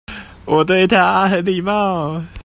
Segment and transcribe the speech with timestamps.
[0.45, 2.23] 我對他很禮貌